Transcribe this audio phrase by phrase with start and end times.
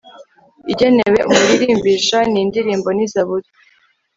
[0.71, 2.17] igenewe umuririmbisha.
[2.31, 2.87] ni indirimbo.
[2.95, 3.49] ni zaburi